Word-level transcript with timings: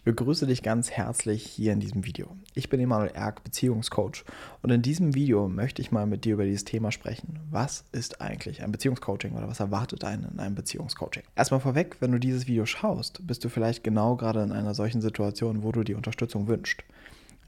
Ich 0.00 0.04
begrüße 0.04 0.46
dich 0.46 0.62
ganz 0.62 0.90
herzlich 0.90 1.44
hier 1.44 1.74
in 1.74 1.80
diesem 1.80 2.06
Video. 2.06 2.34
Ich 2.54 2.70
bin 2.70 2.80
Emanuel 2.80 3.10
Erk, 3.12 3.44
Beziehungscoach 3.44 4.24
und 4.62 4.70
in 4.70 4.80
diesem 4.80 5.14
Video 5.14 5.46
möchte 5.46 5.82
ich 5.82 5.92
mal 5.92 6.06
mit 6.06 6.24
dir 6.24 6.32
über 6.32 6.46
dieses 6.46 6.64
Thema 6.64 6.90
sprechen. 6.90 7.38
Was 7.50 7.84
ist 7.92 8.22
eigentlich 8.22 8.62
ein 8.62 8.72
Beziehungscoaching 8.72 9.32
oder 9.34 9.46
was 9.46 9.60
erwartet 9.60 10.02
einen 10.04 10.24
in 10.32 10.40
einem 10.40 10.54
Beziehungscoaching? 10.54 11.24
Erstmal 11.36 11.60
vorweg, 11.60 11.98
wenn 12.00 12.12
du 12.12 12.18
dieses 12.18 12.46
Video 12.46 12.64
schaust, 12.64 13.26
bist 13.26 13.44
du 13.44 13.50
vielleicht 13.50 13.84
genau 13.84 14.16
gerade 14.16 14.42
in 14.42 14.52
einer 14.52 14.72
solchen 14.72 15.02
Situation, 15.02 15.62
wo 15.62 15.70
du 15.70 15.82
die 15.82 15.94
Unterstützung 15.94 16.48
wünschst. 16.48 16.82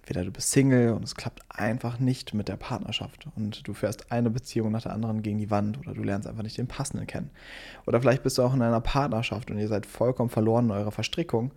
Entweder 0.03 0.25
du 0.25 0.33
bist 0.33 0.51
Single 0.51 0.95
und 0.95 1.05
es 1.05 1.15
klappt 1.15 1.43
einfach 1.49 2.01
nicht 2.01 2.35
mit 2.35 2.49
der 2.49 2.57
Partnerschaft 2.57 3.29
und 3.37 3.67
du 3.69 3.73
fährst 3.73 4.11
eine 4.11 4.31
Beziehung 4.31 4.73
nach 4.73 4.83
der 4.83 4.93
anderen 4.93 5.23
gegen 5.23 5.39
die 5.39 5.51
Wand 5.51 5.79
oder 5.79 5.95
du 5.95 6.03
lernst 6.03 6.27
einfach 6.27 6.43
nicht 6.43 6.59
den 6.59 6.67
passenden 6.67 7.07
kennen. 7.07 7.31
Oder 7.87 8.01
vielleicht 8.01 8.25
bist 8.25 8.37
du 8.37 8.43
auch 8.43 8.53
in 8.53 8.63
einer 8.63 8.81
Partnerschaft 8.81 9.53
und 9.53 9.59
ihr 9.59 9.69
seid 9.69 9.87
vollkommen 9.87 10.29
verloren 10.29 10.65
in 10.67 10.71
eurer 10.73 10.91
Verstrickung 10.91 11.53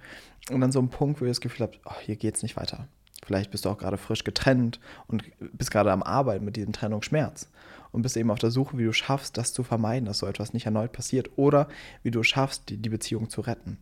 und 0.52 0.62
dann 0.62 0.72
so 0.72 0.80
ein 0.80 0.90
Punkt, 0.90 1.20
wo 1.20 1.26
ihr 1.26 1.32
das 1.32 1.42
Gefühl 1.42 1.64
habt, 1.64 1.80
oh, 1.86 2.00
hier 2.02 2.18
geht 2.18 2.36
es 2.36 2.44
nicht 2.44 2.56
weiter. 2.56 2.88
Vielleicht 3.26 3.50
bist 3.50 3.66
du 3.66 3.70
auch 3.70 3.80
gerade 3.80 3.98
frisch 3.98 4.24
getrennt 4.24 4.80
und 5.08 5.24
bist 5.40 5.72
gerade 5.72 5.92
am 5.92 6.04
Arbeiten 6.04 6.46
mit 6.46 6.56
diesem 6.56 6.72
Trennungsschmerz 6.72 7.50
und 7.92 8.04
bist 8.04 8.16
eben 8.16 8.30
auf 8.30 8.38
der 8.38 8.52
Suche, 8.52 8.78
wie 8.78 8.84
du 8.84 8.94
schaffst, 8.94 9.38
das 9.38 9.54
zu 9.54 9.64
vermeiden, 9.64 10.06
dass 10.06 10.20
so 10.20 10.28
etwas 10.28 10.54
nicht 10.54 10.68
erneut 10.68 10.92
passiert 10.92 11.32
oder 11.36 11.68
wie 12.04 12.12
du 12.12 12.22
schaffst, 12.22 12.70
die, 12.70 12.78
die 12.78 12.90
Beziehung 12.90 13.32
zu 13.32 13.42
retten. 13.42 13.80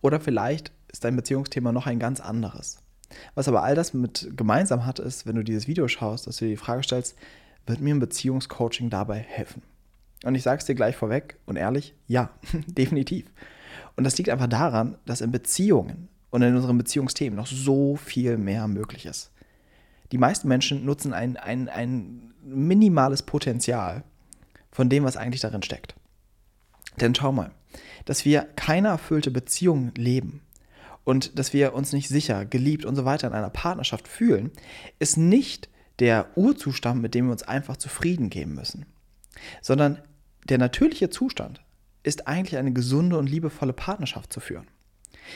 Oder 0.00 0.18
vielleicht 0.18 0.72
ist 0.90 1.04
dein 1.04 1.16
Beziehungsthema 1.16 1.72
noch 1.72 1.86
ein 1.86 1.98
ganz 1.98 2.20
anderes. 2.20 2.78
Was 3.34 3.48
aber 3.48 3.62
all 3.62 3.74
das 3.74 3.94
mit 3.94 4.30
gemeinsam 4.36 4.86
hat, 4.86 4.98
ist, 4.98 5.26
wenn 5.26 5.36
du 5.36 5.44
dieses 5.44 5.66
Video 5.66 5.88
schaust, 5.88 6.26
dass 6.26 6.36
du 6.36 6.44
dir 6.44 6.52
die 6.52 6.56
Frage 6.56 6.82
stellst, 6.82 7.16
wird 7.66 7.80
mir 7.80 7.94
ein 7.94 8.00
Beziehungscoaching 8.00 8.90
dabei 8.90 9.18
helfen? 9.18 9.62
Und 10.24 10.34
ich 10.34 10.42
sage 10.42 10.58
es 10.58 10.66
dir 10.66 10.74
gleich 10.74 10.96
vorweg 10.96 11.38
und 11.46 11.56
ehrlich, 11.56 11.94
ja, 12.06 12.30
definitiv. 12.66 13.26
Und 13.96 14.04
das 14.04 14.16
liegt 14.18 14.30
einfach 14.30 14.48
daran, 14.48 14.96
dass 15.06 15.20
in 15.20 15.32
Beziehungen 15.32 16.08
und 16.30 16.42
in 16.42 16.54
unseren 16.54 16.78
Beziehungsthemen 16.78 17.36
noch 17.36 17.46
so 17.46 17.96
viel 17.96 18.38
mehr 18.38 18.68
möglich 18.68 19.06
ist. 19.06 19.30
Die 20.12 20.18
meisten 20.18 20.48
Menschen 20.48 20.84
nutzen 20.84 21.12
ein, 21.12 21.36
ein, 21.36 21.68
ein 21.68 22.32
minimales 22.42 23.22
Potenzial 23.22 24.02
von 24.70 24.88
dem, 24.88 25.04
was 25.04 25.16
eigentlich 25.16 25.40
darin 25.40 25.62
steckt. 25.62 25.94
Denn 27.00 27.14
schau 27.14 27.32
mal, 27.32 27.52
dass 28.04 28.24
wir 28.24 28.42
keine 28.56 28.88
erfüllte 28.88 29.30
Beziehung 29.30 29.92
leben, 29.96 30.42
und 31.04 31.38
dass 31.38 31.52
wir 31.52 31.74
uns 31.74 31.92
nicht 31.92 32.08
sicher, 32.08 32.44
geliebt 32.44 32.84
und 32.84 32.96
so 32.96 33.04
weiter 33.04 33.28
in 33.28 33.34
einer 33.34 33.50
Partnerschaft 33.50 34.08
fühlen, 34.08 34.50
ist 34.98 35.16
nicht 35.16 35.68
der 35.98 36.28
Urzustand, 36.36 37.00
mit 37.02 37.14
dem 37.14 37.26
wir 37.26 37.32
uns 37.32 37.42
einfach 37.42 37.76
zufrieden 37.76 38.30
geben 38.30 38.54
müssen, 38.54 38.86
sondern 39.60 39.98
der 40.48 40.58
natürliche 40.58 41.10
Zustand 41.10 41.62
ist 42.02 42.26
eigentlich 42.26 42.56
eine 42.56 42.72
gesunde 42.72 43.18
und 43.18 43.28
liebevolle 43.28 43.72
Partnerschaft 43.72 44.32
zu 44.32 44.40
führen. 44.40 44.66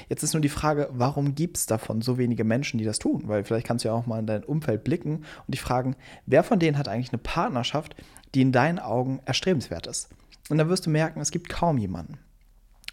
Jetzt 0.09 0.23
ist 0.23 0.33
nur 0.33 0.41
die 0.41 0.48
Frage, 0.48 0.89
warum 0.92 1.35
gibt 1.35 1.57
es 1.59 1.67
davon 1.67 2.01
so 2.01 2.19
wenige 2.19 2.45
Menschen, 2.45 2.79
die 2.79 2.85
das 2.85 2.98
tun? 2.98 3.25
Weil 3.27 3.45
vielleicht 3.45 3.67
kannst 3.67 3.85
du 3.85 3.89
ja 3.89 3.95
auch 3.95 4.07
mal 4.07 4.19
in 4.19 4.27
dein 4.27 4.42
Umfeld 4.42 4.83
blicken 4.83 5.17
und 5.17 5.48
dich 5.48 5.61
fragen, 5.61 5.95
wer 6.27 6.42
von 6.42 6.59
denen 6.59 6.79
hat 6.79 6.89
eigentlich 6.89 7.12
eine 7.12 7.23
Partnerschaft, 7.23 7.95
die 8.35 8.42
in 8.42 8.53
deinen 8.53 8.79
Augen 8.79 9.20
erstrebenswert 9.25 9.87
ist? 9.87 10.09
Und 10.48 10.59
dann 10.59 10.69
wirst 10.69 10.87
du 10.87 10.91
merken, 10.91 11.20
es 11.20 11.31
gibt 11.31 11.48
kaum 11.48 11.79
jemanden. 11.79 12.19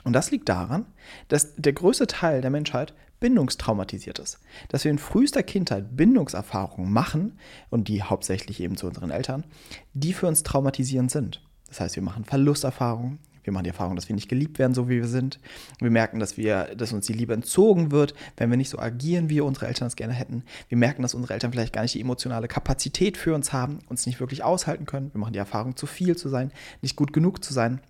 Und 0.04 0.14
das 0.14 0.32
liegt 0.32 0.50
daran, 0.50 0.86
dass 1.28 1.56
der 1.56 1.74
größte 1.74 2.08
Teil 2.08 2.42
der 2.42 2.50
Menschheit 2.50 2.94
bindungstraumatisiert 3.20 4.20
ist. 4.20 4.40
Dass 4.70 4.84
wir 4.84 4.92
in 4.92 4.98
frühester 4.98 5.44
Kindheit 5.44 5.96
Bindungserfahrungen 5.96 6.92
machen, 6.92 7.38
und 7.70 7.88
die 7.88 8.04
hauptsächlich 8.04 8.60
eben 8.60 8.78
zu 8.78 8.88
unseren 8.88 9.12
Eltern, 9.12 9.46
die 9.94 10.14
für 10.14 10.28
uns 10.28 10.44
traumatisierend 10.44 11.12
sind. 11.12 11.42
Das 11.68 11.80
heißt, 11.80 11.96
wir 11.96 12.04
machen 12.04 12.26
Verlusterfahrungen, 12.26 13.20
wir 13.44 13.54
machen 13.54 13.64
die 13.64 13.70
Erfahrung, 13.70 13.96
dass 13.96 14.08
wir 14.08 14.16
nicht 14.16 14.30
geliebt 14.30 14.60
werden, 14.60 14.74
so 14.74 14.88
wie 14.88 14.98
wir 14.98 15.08
sind. 15.08 15.40
Wir 15.80 15.90
merken, 15.90 16.20
dass, 16.20 16.38
wir, 16.38 16.76
dass 16.76 16.94
uns 16.94 17.08
die 17.08 17.14
Liebe 17.14 17.34
entzogen 17.34 17.92
wird, 17.92 18.14
wenn 18.38 18.50
wir 18.50 18.58
nicht 18.58 18.70
so 18.70 18.78
agieren, 18.78 19.30
wie 19.30 19.42
unsere 19.42 19.68
Eltern 19.68 19.88
es 19.88 19.96
gerne 19.96 20.14
hätten. 20.14 20.44
Wir 20.70 20.78
merken, 20.78 21.02
dass 21.02 21.16
unsere 21.16 21.34
Eltern 21.34 21.52
vielleicht 21.52 21.74
gar 21.74 21.82
nicht 21.82 21.96
die 21.96 22.02
emotionale 22.02 22.48
Kapazität 22.48 23.18
für 23.18 23.34
uns 23.34 23.52
haben, 23.52 23.80
uns 23.90 24.06
nicht 24.06 24.20
wirklich 24.20 24.44
aushalten 24.44 24.86
können. 24.86 25.12
Wir 25.14 25.20
machen 25.20 25.34
die 25.34 25.40
Erfahrung, 25.40 25.76
zu 25.76 25.88
viel 25.88 26.16
zu 26.16 26.30
sein, 26.30 26.52
nicht 26.82 26.96
gut 26.96 27.14
genug 27.14 27.44
zu 27.44 27.54
sein. 27.54 27.82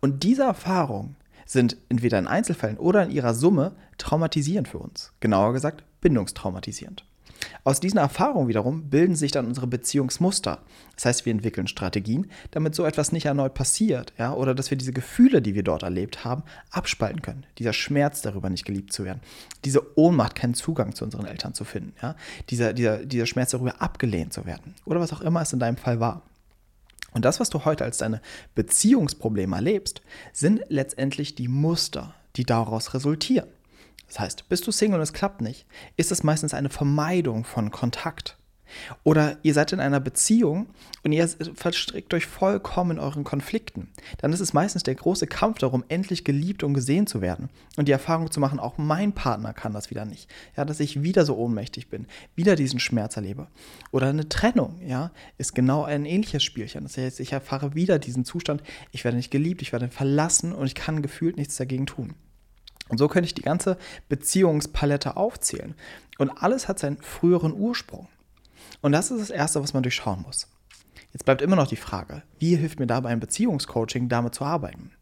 Und 0.00 0.22
diese 0.22 0.42
Erfahrungen 0.42 1.16
sind 1.46 1.76
entweder 1.88 2.18
in 2.18 2.26
Einzelfällen 2.26 2.78
oder 2.78 3.04
in 3.04 3.10
ihrer 3.10 3.34
Summe 3.34 3.72
traumatisierend 3.98 4.68
für 4.68 4.78
uns. 4.78 5.12
Genauer 5.20 5.52
gesagt, 5.52 5.84
bindungstraumatisierend. 6.00 7.04
Aus 7.64 7.80
diesen 7.80 7.98
Erfahrungen 7.98 8.48
wiederum 8.48 8.88
bilden 8.90 9.14
sich 9.14 9.32
dann 9.32 9.46
unsere 9.46 9.66
Beziehungsmuster. 9.66 10.58
Das 10.94 11.04
heißt, 11.06 11.26
wir 11.26 11.32
entwickeln 11.32 11.66
Strategien, 11.66 12.30
damit 12.50 12.74
so 12.74 12.84
etwas 12.84 13.12
nicht 13.12 13.26
erneut 13.26 13.54
passiert, 13.54 14.12
ja, 14.18 14.32
oder 14.32 14.54
dass 14.54 14.70
wir 14.70 14.78
diese 14.78 14.92
Gefühle, 14.92 15.42
die 15.42 15.54
wir 15.54 15.62
dort 15.62 15.82
erlebt 15.82 16.24
haben, 16.24 16.42
abspalten 16.70 17.22
können. 17.22 17.44
Dieser 17.58 17.72
Schmerz 17.72 18.22
darüber 18.22 18.50
nicht 18.50 18.64
geliebt 18.64 18.92
zu 18.92 19.04
werden, 19.04 19.20
diese 19.64 19.98
Ohnmacht, 19.98 20.34
keinen 20.34 20.54
Zugang 20.54 20.94
zu 20.94 21.04
unseren 21.04 21.26
Eltern 21.26 21.54
zu 21.54 21.64
finden, 21.64 21.94
ja, 22.02 22.16
dieser, 22.50 22.72
dieser, 22.72 23.04
dieser 23.04 23.26
Schmerz 23.26 23.50
darüber 23.50 23.80
abgelehnt 23.80 24.32
zu 24.32 24.44
werden 24.46 24.74
oder 24.84 25.00
was 25.00 25.12
auch 25.12 25.20
immer 25.20 25.42
es 25.42 25.52
in 25.52 25.58
deinem 25.58 25.76
Fall 25.76 26.00
war. 26.00 26.22
Und 27.12 27.24
das, 27.24 27.40
was 27.40 27.50
du 27.50 27.64
heute 27.64 27.84
als 27.84 27.98
deine 27.98 28.20
Beziehungsprobleme 28.54 29.56
erlebst, 29.56 30.02
sind 30.32 30.62
letztendlich 30.68 31.34
die 31.34 31.48
Muster, 31.48 32.14
die 32.36 32.44
daraus 32.44 32.94
resultieren. 32.94 33.48
Das 34.06 34.20
heißt, 34.20 34.48
bist 34.48 34.66
du 34.66 34.72
Single 34.72 34.98
und 34.98 35.02
es 35.02 35.12
klappt 35.12 35.40
nicht, 35.40 35.66
ist 35.96 36.12
es 36.12 36.22
meistens 36.22 36.54
eine 36.54 36.68
Vermeidung 36.68 37.44
von 37.44 37.70
Kontakt. 37.70 38.36
Oder 39.04 39.38
ihr 39.42 39.54
seid 39.54 39.72
in 39.72 39.80
einer 39.80 40.00
Beziehung 40.00 40.66
und 41.02 41.12
ihr 41.12 41.28
verstrickt 41.54 42.14
euch 42.14 42.26
vollkommen 42.26 42.92
in 42.92 42.98
euren 42.98 43.24
Konflikten. 43.24 43.88
Dann 44.18 44.32
ist 44.32 44.40
es 44.40 44.52
meistens 44.52 44.82
der 44.82 44.94
große 44.94 45.26
Kampf 45.26 45.58
darum, 45.58 45.84
endlich 45.88 46.24
geliebt 46.24 46.62
und 46.62 46.74
gesehen 46.74 47.06
zu 47.06 47.20
werden. 47.20 47.48
Und 47.76 47.88
die 47.88 47.92
Erfahrung 47.92 48.30
zu 48.30 48.40
machen, 48.40 48.60
auch 48.60 48.78
mein 48.78 49.12
Partner 49.12 49.52
kann 49.52 49.72
das 49.72 49.90
wieder 49.90 50.04
nicht. 50.04 50.30
Ja, 50.56 50.64
dass 50.64 50.80
ich 50.80 51.02
wieder 51.02 51.24
so 51.24 51.36
ohnmächtig 51.36 51.88
bin, 51.88 52.06
wieder 52.34 52.56
diesen 52.56 52.80
Schmerz 52.80 53.16
erlebe. 53.16 53.48
Oder 53.90 54.08
eine 54.08 54.28
Trennung, 54.28 54.80
ja, 54.86 55.10
ist 55.38 55.54
genau 55.54 55.84
ein 55.84 56.04
ähnliches 56.04 56.42
Spielchen. 56.42 56.84
Das 56.84 56.96
heißt, 56.96 57.20
ich 57.20 57.32
erfahre 57.32 57.74
wieder 57.74 57.98
diesen 57.98 58.24
Zustand, 58.24 58.62
ich 58.90 59.04
werde 59.04 59.16
nicht 59.16 59.30
geliebt, 59.30 59.62
ich 59.62 59.72
werde 59.72 59.88
verlassen 59.88 60.52
und 60.52 60.66
ich 60.66 60.74
kann 60.74 61.02
gefühlt 61.02 61.36
nichts 61.36 61.56
dagegen 61.56 61.86
tun. 61.86 62.14
Und 62.88 62.98
so 62.98 63.08
könnte 63.08 63.26
ich 63.26 63.34
die 63.34 63.42
ganze 63.42 63.78
Beziehungspalette 64.08 65.16
aufzählen. 65.16 65.74
Und 66.18 66.30
alles 66.30 66.68
hat 66.68 66.78
seinen 66.78 66.98
früheren 66.98 67.54
Ursprung. 67.54 68.08
Und 68.80 68.92
das 68.92 69.10
ist 69.10 69.20
das 69.20 69.30
Erste, 69.30 69.62
was 69.62 69.74
man 69.74 69.82
durchschauen 69.82 70.22
muss. 70.22 70.48
Jetzt 71.12 71.26
bleibt 71.26 71.42
immer 71.42 71.56
noch 71.56 71.66
die 71.66 71.76
Frage, 71.76 72.22
wie 72.38 72.56
hilft 72.56 72.80
mir 72.80 72.86
dabei 72.86 73.10
ein 73.10 73.20
Beziehungscoaching, 73.20 74.08
damit 74.08 74.34
zu 74.34 74.44
arbeiten? 74.44 74.92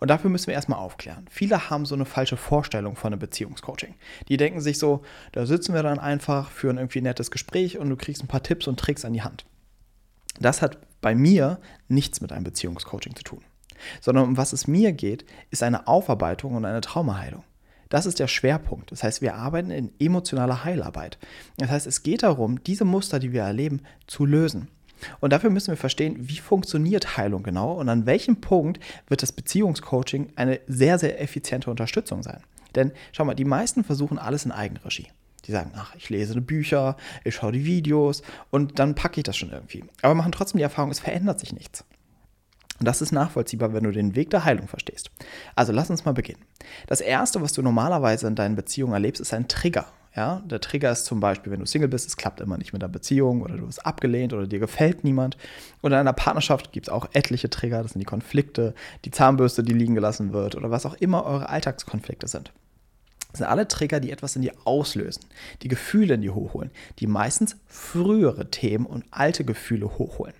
Und 0.00 0.08
dafür 0.10 0.28
müssen 0.28 0.48
wir 0.48 0.54
erstmal 0.54 0.80
aufklären. 0.80 1.26
Viele 1.30 1.70
haben 1.70 1.86
so 1.86 1.94
eine 1.94 2.06
falsche 2.06 2.36
Vorstellung 2.36 2.96
von 2.96 3.12
einem 3.12 3.20
Beziehungscoaching. 3.20 3.94
Die 4.28 4.36
denken 4.36 4.60
sich 4.60 4.78
so, 4.78 5.02
da 5.30 5.46
sitzen 5.46 5.72
wir 5.72 5.84
dann 5.84 6.00
einfach, 6.00 6.50
führen 6.50 6.76
irgendwie 6.76 7.00
ein 7.00 7.04
nettes 7.04 7.30
Gespräch 7.30 7.78
und 7.78 7.88
du 7.88 7.96
kriegst 7.96 8.22
ein 8.22 8.28
paar 8.28 8.42
Tipps 8.42 8.66
und 8.66 8.80
Tricks 8.80 9.04
an 9.04 9.12
die 9.12 9.22
Hand. 9.22 9.44
Das 10.40 10.60
hat 10.60 10.78
bei 11.00 11.14
mir 11.14 11.60
nichts 11.86 12.20
mit 12.20 12.32
einem 12.32 12.44
Beziehungscoaching 12.44 13.14
zu 13.14 13.22
tun. 13.22 13.44
Sondern 14.00 14.24
um 14.24 14.36
was 14.36 14.52
es 14.52 14.66
mir 14.66 14.92
geht, 14.92 15.24
ist 15.50 15.62
eine 15.62 15.86
Aufarbeitung 15.86 16.54
und 16.56 16.64
eine 16.64 16.80
Traumaheilung. 16.80 17.44
Das 17.90 18.06
ist 18.06 18.18
der 18.20 18.28
Schwerpunkt. 18.28 18.90
Das 18.92 19.02
heißt, 19.02 19.20
wir 19.20 19.34
arbeiten 19.34 19.70
in 19.70 19.92
emotionaler 19.98 20.64
Heilarbeit. 20.64 21.18
Das 21.58 21.70
heißt, 21.70 21.86
es 21.86 22.02
geht 22.02 22.22
darum, 22.22 22.62
diese 22.64 22.86
Muster, 22.86 23.18
die 23.18 23.32
wir 23.32 23.42
erleben, 23.42 23.82
zu 24.06 24.24
lösen. 24.24 24.68
Und 25.20 25.32
dafür 25.32 25.50
müssen 25.50 25.68
wir 25.68 25.76
verstehen, 25.76 26.16
wie 26.18 26.38
funktioniert 26.38 27.16
Heilung 27.16 27.42
genau 27.42 27.72
und 27.72 27.88
an 27.88 28.06
welchem 28.06 28.40
Punkt 28.40 28.80
wird 29.08 29.22
das 29.22 29.32
Beziehungscoaching 29.32 30.32
eine 30.36 30.60
sehr, 30.66 30.98
sehr 30.98 31.20
effiziente 31.20 31.70
Unterstützung 31.70 32.22
sein. 32.22 32.40
Denn 32.74 32.92
schau 33.12 33.24
mal, 33.24 33.34
die 33.34 33.44
meisten 33.44 33.82
versuchen 33.82 34.18
alles 34.18 34.44
in 34.44 34.52
Eigenregie. 34.52 35.08
Die 35.46 35.52
sagen, 35.52 35.72
ach, 35.74 35.94
ich 35.96 36.10
lese 36.10 36.40
Bücher, 36.40 36.96
ich 37.24 37.34
schaue 37.34 37.52
die 37.52 37.64
Videos 37.64 38.22
und 38.50 38.78
dann 38.78 38.94
packe 38.94 39.20
ich 39.20 39.24
das 39.24 39.36
schon 39.36 39.50
irgendwie. 39.50 39.84
Aber 40.02 40.14
machen 40.14 40.32
trotzdem 40.32 40.58
die 40.58 40.64
Erfahrung, 40.64 40.90
es 40.90 41.00
verändert 41.00 41.40
sich 41.40 41.52
nichts. 41.52 41.84
Und 42.80 42.86
das 42.86 43.02
ist 43.02 43.12
nachvollziehbar, 43.12 43.74
wenn 43.74 43.84
du 43.84 43.92
den 43.92 44.16
Weg 44.16 44.30
der 44.30 44.44
Heilung 44.44 44.66
verstehst. 44.66 45.10
Also 45.54 45.70
lass 45.70 45.90
uns 45.90 46.06
mal 46.06 46.12
beginnen. 46.12 46.40
Das 46.86 47.02
Erste, 47.02 47.42
was 47.42 47.52
du 47.52 47.60
normalerweise 47.62 48.26
in 48.26 48.34
deinen 48.34 48.56
Beziehungen 48.56 48.94
erlebst, 48.94 49.20
ist 49.20 49.34
ein 49.34 49.48
Trigger. 49.48 49.86
Ja, 50.16 50.42
der 50.44 50.60
Trigger 50.60 50.90
ist 50.90 51.04
zum 51.04 51.20
Beispiel, 51.20 51.52
wenn 51.52 51.60
du 51.60 51.66
Single 51.66 51.88
bist, 51.88 52.08
es 52.08 52.16
klappt 52.16 52.40
immer 52.40 52.58
nicht 52.58 52.72
mit 52.72 52.82
der 52.82 52.88
Beziehung 52.88 53.42
oder 53.42 53.56
du 53.56 53.66
wirst 53.66 53.86
abgelehnt 53.86 54.32
oder 54.32 54.46
dir 54.46 54.58
gefällt 54.58 55.04
niemand. 55.04 55.36
Und 55.82 55.92
in 55.92 55.98
einer 55.98 56.12
Partnerschaft 56.12 56.72
gibt 56.72 56.88
es 56.88 56.92
auch 56.92 57.08
etliche 57.12 57.48
Trigger, 57.48 57.82
das 57.82 57.92
sind 57.92 58.00
die 58.00 58.06
Konflikte, 58.06 58.74
die 59.04 59.12
Zahnbürste, 59.12 59.62
die 59.62 59.72
liegen 59.72 59.94
gelassen 59.94 60.32
wird 60.32 60.56
oder 60.56 60.70
was 60.70 60.84
auch 60.84 60.94
immer 60.94 61.24
eure 61.24 61.48
Alltagskonflikte 61.48 62.26
sind. 62.26 62.50
Das 63.30 63.38
sind 63.38 63.46
alle 63.46 63.68
Trigger, 63.68 64.00
die 64.00 64.10
etwas 64.10 64.34
in 64.34 64.42
dir 64.42 64.54
auslösen, 64.64 65.22
die 65.62 65.68
Gefühle 65.68 66.14
in 66.14 66.22
dir 66.22 66.34
hochholen, 66.34 66.72
die 66.98 67.06
meistens 67.06 67.56
frühere 67.68 68.50
Themen 68.50 68.86
und 68.86 69.04
alte 69.12 69.44
Gefühle 69.44 69.98
hochholen. 69.98 70.34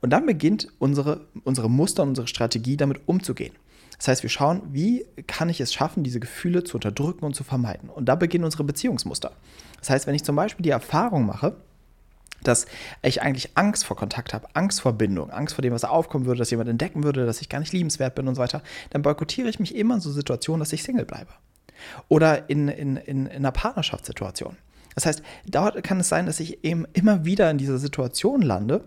Und 0.00 0.10
dann 0.10 0.26
beginnt 0.26 0.68
unsere, 0.78 1.26
unsere 1.44 1.68
Muster 1.68 2.02
und 2.02 2.10
unsere 2.10 2.26
Strategie, 2.26 2.76
damit 2.76 3.02
umzugehen. 3.06 3.54
Das 3.98 4.08
heißt, 4.08 4.22
wir 4.22 4.30
schauen, 4.30 4.62
wie 4.72 5.04
kann 5.26 5.50
ich 5.50 5.60
es 5.60 5.74
schaffen, 5.74 6.02
diese 6.02 6.20
Gefühle 6.20 6.64
zu 6.64 6.78
unterdrücken 6.78 7.24
und 7.24 7.34
zu 7.34 7.44
vermeiden. 7.44 7.90
Und 7.90 8.06
da 8.06 8.14
beginnen 8.14 8.44
unsere 8.44 8.64
Beziehungsmuster. 8.64 9.32
Das 9.78 9.90
heißt, 9.90 10.06
wenn 10.06 10.14
ich 10.14 10.24
zum 10.24 10.36
Beispiel 10.36 10.64
die 10.64 10.70
Erfahrung 10.70 11.26
mache, 11.26 11.56
dass 12.42 12.64
ich 13.02 13.20
eigentlich 13.20 13.58
Angst 13.58 13.84
vor 13.84 13.98
Kontakt 13.98 14.32
habe, 14.32 14.48
Angst 14.54 14.80
vor 14.80 14.94
Bindung, 14.94 15.30
Angst 15.30 15.54
vor 15.54 15.60
dem, 15.62 15.74
was 15.74 15.84
aufkommen 15.84 16.24
würde, 16.24 16.38
dass 16.38 16.50
jemand 16.50 16.70
entdecken 16.70 17.04
würde, 17.04 17.26
dass 17.26 17.42
ich 17.42 17.50
gar 17.50 17.60
nicht 17.60 17.74
liebenswert 17.74 18.14
bin 18.14 18.26
und 18.26 18.36
so 18.36 18.40
weiter, 18.40 18.62
dann 18.88 19.02
boykottiere 19.02 19.50
ich 19.50 19.60
mich 19.60 19.74
immer 19.76 19.96
in 19.96 20.00
so 20.00 20.10
Situationen, 20.10 20.60
dass 20.60 20.72
ich 20.72 20.82
Single 20.82 21.04
bleibe. 21.04 21.32
Oder 22.08 22.48
in, 22.48 22.68
in, 22.68 22.96
in, 22.96 23.26
in 23.26 23.36
einer 23.36 23.52
Partnerschaftssituation. 23.52 24.56
Das 24.94 25.06
heißt, 25.06 25.22
dort 25.46 25.82
kann 25.82 26.00
es 26.00 26.08
sein, 26.08 26.26
dass 26.26 26.40
ich 26.40 26.64
eben 26.64 26.86
immer 26.94 27.24
wieder 27.24 27.50
in 27.50 27.58
dieser 27.58 27.78
Situation 27.78 28.42
lande, 28.42 28.84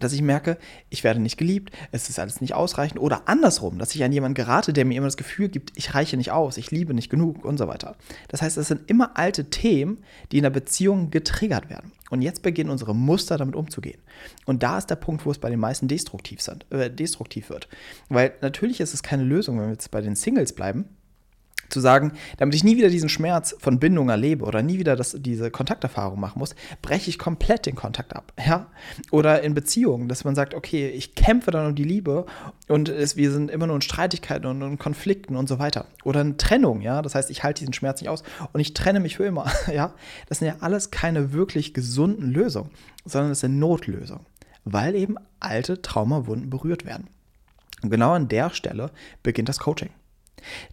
dass 0.00 0.12
ich 0.12 0.22
merke, 0.22 0.58
ich 0.90 1.04
werde 1.04 1.20
nicht 1.20 1.36
geliebt, 1.36 1.70
es 1.92 2.08
ist 2.08 2.18
alles 2.18 2.40
nicht 2.40 2.54
ausreichend 2.54 3.00
oder 3.00 3.22
andersrum, 3.26 3.78
dass 3.78 3.94
ich 3.94 4.04
an 4.04 4.12
jemanden 4.12 4.34
gerate, 4.34 4.72
der 4.72 4.84
mir 4.84 4.96
immer 4.96 5.06
das 5.06 5.16
Gefühl 5.16 5.48
gibt, 5.48 5.72
ich 5.76 5.94
reiche 5.94 6.16
nicht 6.16 6.32
aus, 6.32 6.56
ich 6.56 6.70
liebe 6.70 6.94
nicht 6.94 7.10
genug 7.10 7.44
und 7.44 7.58
so 7.58 7.68
weiter. 7.68 7.96
Das 8.28 8.42
heißt, 8.42 8.56
es 8.56 8.68
sind 8.68 8.90
immer 8.90 9.16
alte 9.16 9.50
Themen, 9.50 9.98
die 10.32 10.38
in 10.38 10.42
der 10.42 10.50
Beziehung 10.50 11.10
getriggert 11.10 11.70
werden. 11.70 11.92
Und 12.10 12.22
jetzt 12.22 12.42
beginnen 12.42 12.70
unsere 12.70 12.94
Muster 12.94 13.36
damit 13.36 13.54
umzugehen. 13.54 14.00
Und 14.46 14.62
da 14.62 14.78
ist 14.78 14.88
der 14.88 14.96
Punkt, 14.96 15.26
wo 15.26 15.30
es 15.30 15.38
bei 15.38 15.50
den 15.50 15.60
meisten 15.60 15.88
destruktiv, 15.88 16.40
sind, 16.40 16.64
äh, 16.70 16.90
destruktiv 16.90 17.50
wird. 17.50 17.68
Weil 18.08 18.32
natürlich 18.40 18.80
ist 18.80 18.94
es 18.94 19.02
keine 19.02 19.24
Lösung, 19.24 19.58
wenn 19.58 19.66
wir 19.66 19.72
jetzt 19.72 19.90
bei 19.90 20.00
den 20.00 20.16
Singles 20.16 20.54
bleiben, 20.54 20.86
zu 21.68 21.80
sagen, 21.80 22.12
damit 22.38 22.54
ich 22.54 22.64
nie 22.64 22.76
wieder 22.76 22.88
diesen 22.88 23.08
Schmerz 23.08 23.54
von 23.58 23.78
Bindung 23.78 24.08
erlebe 24.08 24.44
oder 24.44 24.62
nie 24.62 24.78
wieder 24.78 24.96
das, 24.96 25.16
diese 25.18 25.50
Kontakterfahrung 25.50 26.18
machen 26.18 26.38
muss, 26.38 26.54
breche 26.82 27.10
ich 27.10 27.18
komplett 27.18 27.66
den 27.66 27.74
Kontakt 27.74 28.14
ab. 28.14 28.32
Ja? 28.44 28.68
Oder 29.10 29.42
in 29.42 29.54
Beziehungen, 29.54 30.08
dass 30.08 30.24
man 30.24 30.34
sagt, 30.34 30.54
okay, 30.54 30.88
ich 30.88 31.14
kämpfe 31.14 31.50
dann 31.50 31.66
um 31.66 31.74
die 31.74 31.84
Liebe 31.84 32.26
und 32.68 32.88
es, 32.88 33.16
wir 33.16 33.30
sind 33.30 33.50
immer 33.50 33.66
nur 33.66 33.76
in 33.76 33.82
Streitigkeiten 33.82 34.46
und 34.46 34.62
in 34.62 34.78
Konflikten 34.78 35.36
und 35.36 35.48
so 35.48 35.58
weiter. 35.58 35.86
Oder 36.04 36.20
in 36.20 36.38
Trennung, 36.38 36.80
ja, 36.80 37.02
das 37.02 37.14
heißt, 37.14 37.30
ich 37.30 37.42
halte 37.42 37.60
diesen 37.60 37.74
Schmerz 37.74 38.00
nicht 38.00 38.10
aus 38.10 38.22
und 38.52 38.60
ich 38.60 38.74
trenne 38.74 39.00
mich 39.00 39.16
für 39.16 39.24
immer. 39.24 39.50
Ja? 39.68 39.94
Das 40.28 40.38
sind 40.38 40.48
ja 40.48 40.56
alles 40.60 40.90
keine 40.90 41.32
wirklich 41.32 41.74
gesunden 41.74 42.30
Lösungen, 42.30 42.70
sondern 43.04 43.32
es 43.32 43.40
sind 43.40 43.58
Notlösungen, 43.58 44.24
weil 44.64 44.94
eben 44.94 45.16
alte 45.40 45.82
Traumawunden 45.82 46.48
berührt 46.48 46.86
werden. 46.86 47.08
Und 47.82 47.90
genau 47.90 48.12
an 48.12 48.28
der 48.28 48.50
Stelle 48.50 48.90
beginnt 49.22 49.48
das 49.48 49.58
Coaching. 49.58 49.90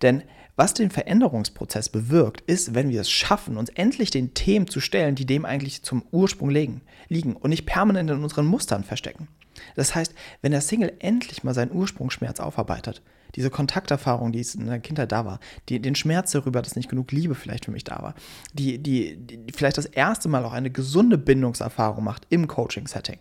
Denn 0.01 0.23
was 0.55 0.73
den 0.73 0.89
Veränderungsprozess 0.89 1.89
bewirkt, 1.89 2.41
ist, 2.41 2.73
wenn 2.73 2.89
wir 2.89 3.01
es 3.01 3.09
schaffen, 3.11 3.57
uns 3.57 3.69
endlich 3.69 4.09
den 4.09 4.33
Themen 4.33 4.67
zu 4.67 4.79
stellen, 4.79 5.15
die 5.15 5.25
dem 5.25 5.45
eigentlich 5.45 5.83
zum 5.83 6.03
Ursprung 6.11 6.49
liegen, 6.49 6.81
liegen 7.09 7.35
und 7.35 7.49
nicht 7.49 7.65
permanent 7.65 8.09
in 8.09 8.23
unseren 8.23 8.45
Mustern 8.45 8.83
verstecken. 8.83 9.27
Das 9.75 9.95
heißt, 9.95 10.13
wenn 10.41 10.51
der 10.51 10.61
Single 10.61 10.93
endlich 10.99 11.43
mal 11.43 11.53
seinen 11.53 11.71
Ursprungsschmerz 11.71 12.39
aufarbeitet, 12.39 13.01
diese 13.35 13.49
Kontakterfahrung, 13.49 14.31
die 14.31 14.45
in 14.53 14.67
der 14.67 14.79
Kindheit 14.79 15.11
da 15.11 15.25
war, 15.25 15.39
die, 15.67 15.81
den 15.81 15.95
Schmerz 15.95 16.31
darüber, 16.31 16.61
dass 16.61 16.75
nicht 16.75 16.89
genug 16.89 17.11
Liebe 17.11 17.35
vielleicht 17.35 17.65
für 17.65 17.71
mich 17.71 17.83
da 17.83 18.01
war, 18.01 18.15
die, 18.53 18.77
die, 18.77 19.17
die 19.17 19.51
vielleicht 19.53 19.77
das 19.77 19.85
erste 19.85 20.29
Mal 20.29 20.45
auch 20.45 20.53
eine 20.53 20.71
gesunde 20.71 21.17
Bindungserfahrung 21.17 22.03
macht 22.03 22.27
im 22.29 22.47
Coaching-Setting 22.47 23.19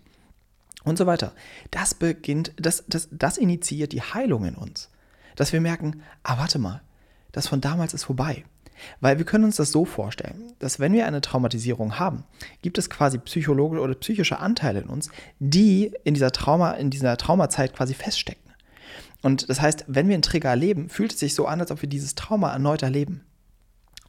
und 0.84 0.98
so 0.98 1.06
weiter. 1.06 1.32
Das 1.70 1.94
beginnt, 1.94 2.52
das, 2.56 2.84
das, 2.86 3.08
das 3.10 3.38
initiiert 3.38 3.92
die 3.92 4.02
Heilung 4.02 4.44
in 4.44 4.54
uns. 4.54 4.90
Dass 5.34 5.52
wir 5.52 5.60
merken, 5.60 6.02
ah, 6.22 6.38
warte 6.38 6.60
mal, 6.60 6.80
das 7.34 7.48
von 7.48 7.60
damals 7.60 7.92
ist 7.94 8.04
vorbei. 8.04 8.44
Weil 9.00 9.18
wir 9.18 9.24
können 9.24 9.44
uns 9.44 9.56
das 9.56 9.70
so 9.70 9.84
vorstellen, 9.84 10.52
dass 10.58 10.80
wenn 10.80 10.92
wir 10.92 11.06
eine 11.06 11.20
Traumatisierung 11.20 11.98
haben, 11.98 12.24
gibt 12.62 12.78
es 12.78 12.90
quasi 12.90 13.18
psychologische 13.18 13.82
oder 13.82 13.94
psychische 13.94 14.38
Anteile 14.38 14.80
in 14.80 14.88
uns, 14.88 15.10
die 15.38 15.92
in 16.04 16.14
dieser 16.14 16.32
Trauma, 16.32 16.72
in 16.72 16.90
dieser 16.90 17.16
Traumazeit 17.16 17.74
quasi 17.74 17.94
feststecken. 17.94 18.52
Und 19.22 19.48
das 19.48 19.60
heißt, 19.60 19.84
wenn 19.88 20.08
wir 20.08 20.14
einen 20.14 20.22
Trigger 20.22 20.50
erleben, 20.50 20.88
fühlt 20.88 21.12
es 21.12 21.20
sich 21.20 21.34
so 21.34 21.46
an, 21.46 21.60
als 21.60 21.70
ob 21.70 21.82
wir 21.82 21.88
dieses 21.88 22.14
Trauma 22.14 22.52
erneut 22.52 22.82
erleben. 22.82 23.24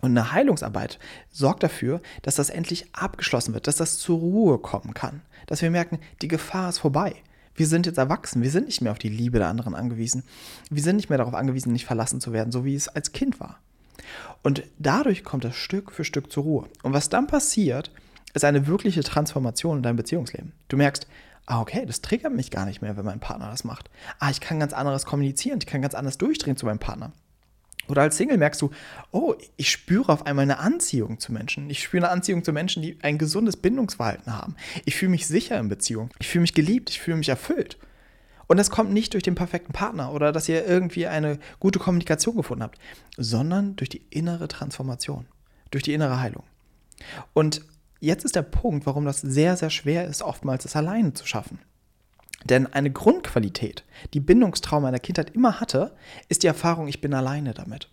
Und 0.02 0.12
eine 0.12 0.34
Heilungsarbeit 0.34 1.00
sorgt 1.32 1.64
dafür, 1.64 2.02
dass 2.22 2.36
das 2.36 2.50
endlich 2.50 2.94
abgeschlossen 2.94 3.54
wird, 3.54 3.68
dass 3.68 3.78
das 3.78 3.98
zur 3.98 4.20
Ruhe 4.20 4.60
kommen 4.60 4.94
kann, 4.94 5.22
dass 5.48 5.62
wir 5.62 5.72
merken, 5.72 6.00
die 6.22 6.28
Gefahr 6.28 6.70
ist 6.70 6.80
vorbei. 6.80 7.16
Wir 7.56 7.68
sind 7.68 7.86
jetzt 7.86 7.98
erwachsen, 7.98 8.42
wir 8.42 8.52
sind 8.52 8.66
nicht 8.66 8.82
mehr 8.82 8.92
auf 8.92 9.00
die 9.00 9.10
Liebe 9.10 9.40
der 9.40 9.48
anderen 9.48 9.76
angewiesen. 9.76 10.24
Wir 10.70 10.84
sind 10.84 10.98
nicht 10.98 11.10
mehr 11.10 11.18
darauf 11.18 11.34
angewiesen, 11.34 11.72
nicht 11.72 11.86
verlassen 11.86 12.20
zu 12.22 12.34
werden, 12.34 12.52
so 12.52 12.66
wie 12.66 12.76
es 12.76 12.90
als 12.90 13.14
Kind 13.14 13.40
war. 13.40 13.60
Und 14.44 14.64
dadurch 14.78 15.24
kommt 15.24 15.44
das 15.44 15.56
Stück 15.56 15.92
für 15.92 16.04
Stück 16.04 16.32
zur 16.32 16.44
Ruhe. 16.44 16.70
Und 16.84 16.94
was 16.94 17.10
dann 17.10 17.28
passiert, 17.28 17.92
ist 18.34 18.46
eine 18.46 18.68
wirkliche 18.68 19.04
Transformation 19.04 19.78
in 19.78 19.84
deinem 19.84 19.96
Beziehungsleben. 19.96 20.52
Du 20.68 20.78
merkst, 20.78 21.08
ah, 21.46 21.62
okay, 21.62 21.86
das 21.86 22.02
triggert 22.02 22.34
mich 22.34 22.52
gar 22.52 22.66
nicht 22.66 22.82
mehr, 22.82 22.98
wenn 22.98 23.06
mein 23.06 23.20
Partner 23.20 23.50
das 23.50 23.64
macht. 23.64 23.90
Ah, 24.20 24.30
ich 24.30 24.42
kann 24.42 24.60
ganz 24.60 24.74
anderes 24.74 25.06
kommunizieren, 25.06 25.60
ich 25.60 25.68
kann 25.68 25.82
ganz 25.82 25.96
anders 25.96 26.18
durchdrehen 26.18 26.58
zu 26.58 26.66
meinem 26.66 26.80
Partner. 26.80 27.14
Oder 27.88 28.02
als 28.02 28.18
Single 28.18 28.38
merkst 28.38 28.62
du, 28.62 28.72
oh, 29.12 29.36
ich 29.58 29.70
spüre 29.70 30.12
auf 30.12 30.26
einmal 30.26 30.44
eine 30.44 30.60
Anziehung 30.60 31.20
zu 31.20 31.32
Menschen. 31.32 31.70
Ich 31.70 31.84
spüre 31.84 32.06
eine 32.06 32.12
Anziehung 32.12 32.44
zu 32.44 32.52
Menschen, 32.52 32.82
die 32.82 32.98
ein 33.02 33.18
gesundes 33.18 33.58
Bindungsverhalten 33.58 34.34
haben. 34.34 34.56
Ich 34.86 34.96
fühle 34.96 35.12
mich 35.12 35.28
sicher 35.28 35.60
in 35.60 35.70
Beziehung. 35.70 36.10
Ich 36.20 36.28
fühle 36.28 36.42
mich 36.42 36.54
geliebt. 36.54 36.90
Ich 36.90 37.00
fühle 37.00 37.18
mich 37.18 37.30
erfüllt. 37.30 37.78
Und 38.48 38.58
das 38.58 38.70
kommt 38.70 38.92
nicht 38.92 39.14
durch 39.14 39.24
den 39.24 39.36
perfekten 39.36 39.74
Partner 39.74 40.14
oder 40.14 40.32
dass 40.32 40.48
ihr 40.48 40.66
irgendwie 40.66 41.08
eine 41.08 41.40
gute 41.60 41.80
Kommunikation 41.80 42.36
gefunden 42.36 42.64
habt, 42.64 42.80
sondern 43.18 43.76
durch 43.76 43.90
die 43.90 44.06
innere 44.10 44.48
Transformation, 44.48 45.26
durch 45.72 45.84
die 45.84 45.94
innere 45.94 46.20
Heilung. 46.20 46.44
Und 47.34 47.62
jetzt 48.00 48.24
ist 48.24 48.36
der 48.36 48.44
Punkt, 48.44 48.86
warum 48.86 49.06
das 49.06 49.22
sehr, 49.22 49.58
sehr 49.58 49.70
schwer 49.72 50.06
ist, 50.06 50.22
oftmals 50.22 50.66
es 50.66 50.76
alleine 50.76 51.14
zu 51.14 51.26
schaffen. 51.26 51.60
Denn 52.46 52.72
eine 52.72 52.92
Grundqualität, 52.92 53.84
die 54.14 54.20
Bindungstrauma 54.20 54.88
in 54.88 54.94
der 54.94 55.02
Kindheit 55.02 55.32
immer 55.32 55.60
hatte, 55.60 55.96
ist 56.30 56.44
die 56.44 56.48
Erfahrung, 56.48 56.88
ich 56.88 57.02
bin 57.02 57.14
alleine 57.14 57.54
damit. 57.54 57.90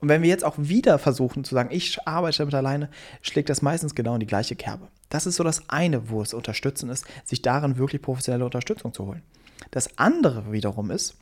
Und 0.00 0.08
wenn 0.08 0.22
wir 0.22 0.30
jetzt 0.30 0.44
auch 0.44 0.56
wieder 0.58 0.98
versuchen 0.98 1.44
zu 1.44 1.54
sagen, 1.54 1.68
ich 1.70 2.08
arbeite 2.08 2.38
damit 2.38 2.54
alleine, 2.54 2.88
schlägt 3.20 3.50
das 3.50 3.62
meistens 3.62 3.94
genau 3.94 4.14
in 4.14 4.20
die 4.20 4.26
gleiche 4.26 4.56
Kerbe. 4.56 4.88
Das 5.10 5.26
ist 5.26 5.36
so 5.36 5.44
das 5.44 5.68
eine, 5.68 6.10
wo 6.10 6.22
es 6.22 6.34
unterstützen 6.34 6.88
ist, 6.88 7.04
sich 7.24 7.42
darin 7.42 7.76
wirklich 7.76 8.02
professionelle 8.02 8.44
Unterstützung 8.44 8.92
zu 8.94 9.06
holen. 9.06 9.22
Das 9.70 9.98
andere 9.98 10.50
wiederum 10.50 10.90
ist, 10.90 11.14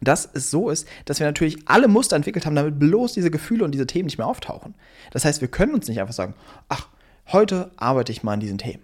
dass 0.00 0.28
es 0.32 0.50
so 0.50 0.70
ist, 0.70 0.88
dass 1.04 1.20
wir 1.20 1.26
natürlich 1.26 1.68
alle 1.68 1.86
Muster 1.86 2.16
entwickelt 2.16 2.44
haben, 2.44 2.56
damit 2.56 2.78
bloß 2.80 3.12
diese 3.12 3.30
Gefühle 3.30 3.64
und 3.64 3.70
diese 3.70 3.86
Themen 3.86 4.06
nicht 4.06 4.18
mehr 4.18 4.26
auftauchen. 4.26 4.74
Das 5.12 5.24
heißt, 5.24 5.40
wir 5.40 5.48
können 5.48 5.74
uns 5.74 5.86
nicht 5.86 6.00
einfach 6.00 6.14
sagen, 6.14 6.34
ach, 6.68 6.88
heute 7.30 7.70
arbeite 7.76 8.10
ich 8.10 8.24
mal 8.24 8.32
an 8.32 8.40
diesen 8.40 8.58
Themen 8.58 8.82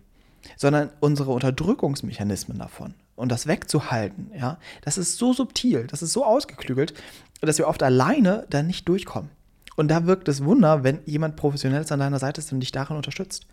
sondern 0.56 0.90
unsere 1.00 1.30
Unterdrückungsmechanismen 1.32 2.58
davon 2.58 2.94
und 3.16 3.32
das 3.32 3.46
wegzuhalten, 3.46 4.30
ja, 4.34 4.58
das 4.82 4.96
ist 4.98 5.18
so 5.18 5.32
subtil, 5.32 5.86
das 5.86 6.02
ist 6.02 6.12
so 6.12 6.24
ausgeklügelt, 6.24 6.94
dass 7.40 7.58
wir 7.58 7.68
oft 7.68 7.82
alleine 7.82 8.46
da 8.50 8.62
nicht 8.62 8.88
durchkommen. 8.88 9.30
Und 9.76 9.88
da 9.88 10.06
wirkt 10.06 10.28
es 10.28 10.44
Wunder, 10.44 10.82
wenn 10.82 11.00
jemand 11.04 11.36
Professionelles 11.36 11.92
an 11.92 12.00
deiner 12.00 12.18
Seite 12.18 12.40
ist 12.40 12.52
und 12.52 12.60
dich 12.60 12.72
darin 12.72 12.96
unterstützt. 12.96 13.46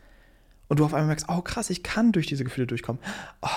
Und 0.67 0.79
du 0.79 0.85
auf 0.85 0.93
einmal 0.93 1.07
merkst, 1.07 1.27
oh 1.29 1.41
krass, 1.41 1.69
ich 1.69 1.83
kann 1.83 2.11
durch 2.11 2.25
diese 2.25 2.43
Gefühle 2.43 2.65
durchkommen. 2.65 3.01
Oh, 3.43 3.49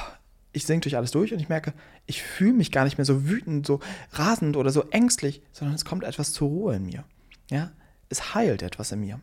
ich 0.52 0.66
sinke 0.66 0.82
durch 0.82 0.96
alles 0.96 1.10
durch 1.10 1.32
und 1.32 1.40
ich 1.40 1.48
merke, 1.48 1.72
ich 2.06 2.22
fühle 2.22 2.52
mich 2.52 2.72
gar 2.72 2.84
nicht 2.84 2.98
mehr 2.98 3.06
so 3.06 3.26
wütend, 3.26 3.66
so 3.66 3.80
rasend 4.12 4.56
oder 4.56 4.70
so 4.70 4.84
ängstlich, 4.90 5.42
sondern 5.52 5.74
es 5.74 5.86
kommt 5.86 6.04
etwas 6.04 6.32
zur 6.32 6.48
Ruhe 6.48 6.76
in 6.76 6.84
mir. 6.84 7.04
Ja, 7.50 7.70
es 8.10 8.34
heilt 8.34 8.62
etwas 8.62 8.92
in 8.92 9.00
mir. 9.00 9.20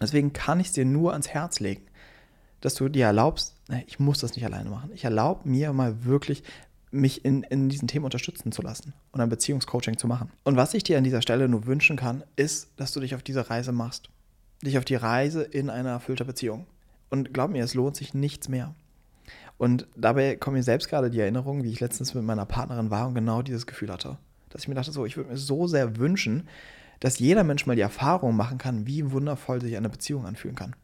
Deswegen 0.00 0.32
kann 0.32 0.60
ich 0.60 0.68
es 0.68 0.72
dir 0.72 0.84
nur 0.84 1.12
ans 1.12 1.28
Herz 1.28 1.60
legen 1.60 1.82
dass 2.60 2.74
du 2.74 2.88
dir 2.88 3.06
erlaubst, 3.06 3.54
ich 3.86 3.98
muss 3.98 4.20
das 4.20 4.34
nicht 4.34 4.44
alleine 4.44 4.70
machen. 4.70 4.90
Ich 4.94 5.04
erlaube 5.04 5.48
mir 5.48 5.72
mal 5.72 6.04
wirklich, 6.04 6.42
mich 6.90 7.24
in, 7.24 7.42
in 7.42 7.68
diesen 7.68 7.88
Themen 7.88 8.04
unterstützen 8.04 8.50
zu 8.50 8.62
lassen 8.62 8.94
und 9.12 9.20
ein 9.20 9.28
Beziehungscoaching 9.28 9.98
zu 9.98 10.06
machen. 10.06 10.30
Und 10.44 10.56
was 10.56 10.74
ich 10.74 10.82
dir 10.82 10.98
an 10.98 11.04
dieser 11.04 11.22
Stelle 11.22 11.48
nur 11.48 11.66
wünschen 11.66 11.96
kann, 11.96 12.24
ist, 12.36 12.70
dass 12.76 12.92
du 12.92 13.00
dich 13.00 13.14
auf 13.14 13.22
diese 13.22 13.50
Reise 13.50 13.72
machst. 13.72 14.08
Dich 14.62 14.78
auf 14.78 14.84
die 14.84 14.94
Reise 14.94 15.42
in 15.42 15.70
eine 15.70 15.90
erfüllte 15.90 16.24
Beziehung. 16.24 16.66
Und 17.10 17.32
glaub 17.32 17.50
mir, 17.50 17.62
es 17.62 17.74
lohnt 17.74 17.96
sich 17.96 18.14
nichts 18.14 18.48
mehr. 18.48 18.74
Und 19.58 19.86
dabei 19.96 20.36
kommt 20.36 20.56
mir 20.56 20.62
selbst 20.62 20.88
gerade 20.88 21.10
die 21.10 21.20
Erinnerung, 21.20 21.62
wie 21.62 21.70
ich 21.70 21.80
letztens 21.80 22.14
mit 22.14 22.24
meiner 22.24 22.46
Partnerin 22.46 22.90
war 22.90 23.08
und 23.08 23.14
genau 23.14 23.42
dieses 23.42 23.66
Gefühl 23.66 23.92
hatte. 23.92 24.18
Dass 24.48 24.62
ich 24.62 24.68
mir 24.68 24.74
dachte, 24.74 24.92
so, 24.92 25.04
ich 25.04 25.16
würde 25.16 25.30
mir 25.30 25.36
so 25.36 25.66
sehr 25.66 25.98
wünschen, 25.98 26.48
dass 27.00 27.18
jeder 27.18 27.44
Mensch 27.44 27.66
mal 27.66 27.76
die 27.76 27.82
Erfahrung 27.82 28.34
machen 28.34 28.58
kann, 28.58 28.86
wie 28.86 29.12
wundervoll 29.12 29.60
sich 29.60 29.76
eine 29.76 29.90
Beziehung 29.90 30.26
anfühlen 30.26 30.56
kann 30.56 30.74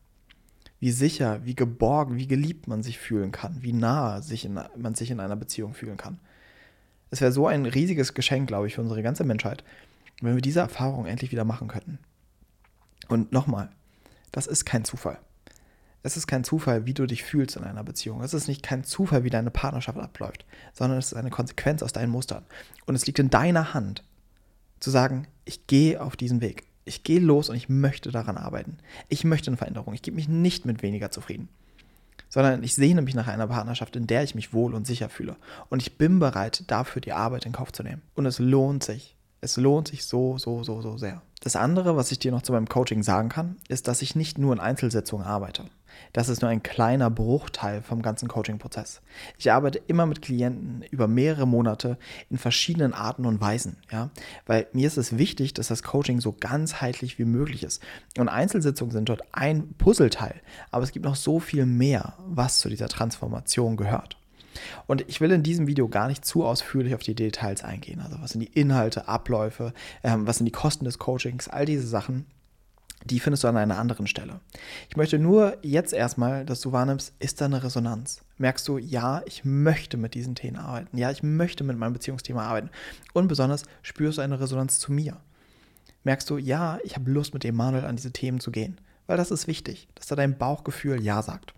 wie 0.81 0.91
sicher, 0.91 1.41
wie 1.45 1.55
geborgen, 1.55 2.17
wie 2.17 2.27
geliebt 2.27 2.69
man 2.69 2.83
sich 2.83 2.99
fühlen 2.99 3.33
kann, 3.33 3.63
wie 3.63 3.73
nah 3.73 4.21
sich 4.21 4.45
in, 4.45 4.61
man 4.77 4.95
sich 4.95 5.11
in 5.11 5.21
einer 5.21 5.37
Beziehung 5.37 5.75
fühlen 5.75 5.97
kann. 5.97 6.21
Es 7.11 7.21
wäre 7.21 7.33
so 7.33 7.47
ein 7.47 7.65
riesiges 7.67 8.15
Geschenk, 8.15 8.49
glaube 8.49 8.67
ich, 8.67 8.75
für 8.75 8.83
unsere 8.83 9.03
ganze 9.03 9.25
Menschheit, 9.25 9.65
wenn 10.21 10.35
wir 10.35 10.43
diese 10.43 10.61
Erfahrung 10.61 11.07
endlich 11.07 11.33
wieder 11.33 11.45
machen 11.45 11.69
könnten. 11.69 11.99
Und 13.09 13.33
nochmal, 13.33 13.71
das 14.33 14.47
ist 14.47 14.65
kein 14.65 14.85
Zufall. 14.85 15.19
Es 16.03 16.19
ist 16.19 16.27
kein 16.27 16.45
Zufall, 16.45 16.85
wie 16.85 16.93
du 16.93 17.07
dich 17.07 17.25
fühlst 17.25 17.57
in 17.57 17.65
einer 17.65 17.83
Beziehung. 17.83 18.23
Es 18.23 18.35
ist 18.35 18.49
nicht 18.49 18.63
kein 18.63 18.85
Zufall, 18.85 19.25
wie 19.25 19.31
deine 19.31 19.51
Partnerschaft 19.51 19.99
abläuft, 19.99 20.45
sondern 20.75 20.99
es 20.99 21.13
ist 21.13 21.15
eine 21.15 21.31
Konsequenz 21.31 21.83
aus 21.83 21.93
deinen 21.93 22.11
Mustern. 22.11 22.45
Und 22.85 22.95
es 22.95 23.07
liegt 23.07 23.19
in 23.19 23.31
deiner 23.31 23.73
Hand, 23.73 24.05
zu 24.81 24.91
sagen, 24.91 25.27
ich 25.47 25.67
gehe 25.67 26.03
auf 26.03 26.15
diesen 26.15 26.43
Weg 26.43 26.65
ich 26.85 27.03
gehe 27.03 27.21
los 27.21 27.49
und 27.49 27.57
ich 27.57 27.69
möchte 27.69 28.11
daran 28.11 28.37
arbeiten. 28.37 28.79
Ich 29.09 29.25
möchte 29.25 29.49
eine 29.49 29.57
Veränderung. 29.57 29.95
Ich 29.95 30.03
gebe 30.03 30.17
mich 30.17 30.29
nicht 30.29 30.67
mit 30.67 30.83
weniger 30.83 31.11
zufrieden. 31.11 31.49
Sondern 32.29 32.63
ich 32.63 32.75
sehne 32.75 33.03
mich 33.03 33.15
nach 33.15 33.29
einer 33.29 33.47
Partnerschaft, 33.47 33.97
in 33.97 34.07
der 34.07 34.23
ich 34.23 34.35
mich 34.35 34.53
wohl 34.53 34.75
und 34.75 34.87
sicher 34.87 35.09
fühle. 35.09 35.37
Und 35.71 35.81
ich 35.81 35.97
bin 35.97 36.19
bereit, 36.19 36.65
dafür 36.67 37.01
die 37.01 37.13
Arbeit 37.13 37.47
in 37.47 37.53
Kauf 37.53 37.73
zu 37.73 37.83
nehmen. 37.83 38.03
Und 38.15 38.27
es 38.27 38.39
lohnt 38.39 38.83
sich. 38.83 39.14
Es 39.45 39.59
lohnt 39.59 39.89
sich 39.89 40.07
so, 40.07 40.39
so, 40.39 40.65
so, 40.65 40.81
so 40.81 40.97
sehr. 40.97 41.21
Das 41.43 41.55
andere, 41.55 41.97
was 41.97 42.11
ich 42.11 42.19
dir 42.19 42.33
noch 42.33 42.41
zu 42.41 42.53
meinem 42.53 42.67
Coaching 42.67 43.03
sagen 43.03 43.29
kann, 43.29 43.57
ist, 43.69 43.89
dass 43.89 44.01
ich 44.01 44.17
nicht 44.17 44.39
nur 44.39 44.55
in 44.55 44.59
Einzelsitzungen 44.59 45.27
arbeite. 45.27 45.67
Das 46.15 46.31
ist 46.31 46.41
nur 46.41 46.51
ein 46.51 46.63
kleiner 46.63 47.11
Bruchteil 47.11 47.83
vom 47.83 48.01
ganzen 48.01 48.27
Coaching-Prozess. 48.27 49.03
Ich 49.37 49.53
arbeite 49.53 49.83
immer 49.87 50.07
mit 50.07 50.23
Klienten 50.23 50.83
über 50.91 51.09
mehrere 51.09 51.47
Monate 51.47 51.99
in 52.31 52.39
verschiedenen 52.39 52.95
Arten 52.95 53.27
und 53.27 53.43
Weisen, 53.43 53.77
ja, 53.93 54.09
weil 54.47 54.67
mir 54.73 54.87
ist 54.87 54.97
es 54.97 55.19
wichtig, 55.19 55.53
dass 55.53 55.69
das 55.69 55.83
Coaching 55.83 56.23
so 56.23 56.33
ganzheitlich 56.33 57.19
wie 57.19 57.27
möglich 57.27 57.65
ist. 57.65 57.83
Und 58.17 58.31
Einzelsitzungen 58.31 58.93
sind 58.93 59.11
dort 59.11 59.25
ein 59.33 59.75
Puzzleteil, 59.75 60.41
aber 60.71 60.85
es 60.85 60.93
gibt 60.93 61.05
noch 61.05 61.17
so 61.17 61.39
viel 61.39 61.67
mehr, 61.67 62.15
was 62.27 62.61
zu 62.61 62.71
dieser 62.71 62.89
Transformation 62.89 63.77
gehört. 63.77 64.17
Und 64.87 65.05
ich 65.09 65.21
will 65.21 65.31
in 65.31 65.43
diesem 65.43 65.67
Video 65.67 65.89
gar 65.89 66.09
nicht 66.09 66.25
zu 66.25 66.45
ausführlich 66.45 66.95
auf 66.95 67.03
die 67.03 67.15
Details 67.15 67.65
eingehen. 67.65 68.01
Also 68.01 68.17
was 68.21 68.33
sind 68.33 68.41
die 68.41 68.59
Inhalte, 68.59 69.09
Abläufe, 69.09 69.73
ähm, 70.03 70.27
was 70.27 70.39
sind 70.39 70.47
die 70.47 70.53
Kosten 70.53 70.85
des 70.85 70.99
Coachings, 70.99 71.49
all 71.49 71.67
diese 71.67 71.87
Sachen. 71.87 72.27
Die 73.05 73.21
findest 73.21 73.45
du 73.45 73.49
an 73.49 73.57
einer 73.59 73.79
anderen 73.79 74.07
Stelle. 74.07 74.41
Ich 74.89 74.97
möchte 74.97 75.19
nur 75.19 75.59
jetzt 75.63 75.93
erstmal, 75.93 76.47
dass 76.47 76.63
du 76.63 76.73
wahrnimmst, 76.73 77.13
ist 77.19 77.41
da 77.41 77.45
eine 77.45 77.63
Resonanz? 77.63 78.23
Merkst 78.39 78.67
du, 78.67 78.79
ja, 78.79 79.21
ich 79.27 79.45
möchte 79.45 79.99
mit 79.99 80.15
diesen 80.15 80.35
Themen 80.35 80.57
arbeiten. 80.57 80.97
Ja, 80.97 81.11
ich 81.11 81.23
möchte 81.23 81.65
mit 81.65 81.77
meinem 81.77 81.93
Beziehungsthema 81.93 82.45
arbeiten. 82.45 82.71
Und 83.13 83.29
besonders 83.29 83.65
spürst 83.83 84.19
du 84.19 84.23
eine 84.23 84.41
Resonanz 84.41 84.79
zu 84.79 84.91
mir. 84.91 85.19
Merkst 86.03 86.31
du, 86.31 86.39
ja, 86.39 86.79
ich 86.83 86.97
habe 86.97 87.11
Lust, 87.11 87.35
mit 87.35 87.45
dem 87.45 87.57
Manuel 87.57 87.85
an 87.85 87.97
diese 87.97 88.13
Themen 88.13 88.41
zu 88.41 88.51
gehen. 88.51 88.79
Weil 89.07 89.19
das 89.19 89.31
ist 89.31 89.47
wichtig, 89.47 89.89
dass 89.95 90.07
da 90.07 90.17
dein 90.17 90.39
Bauchgefühl 90.39 91.03
Ja 91.03 91.23
sagt. 91.23 91.53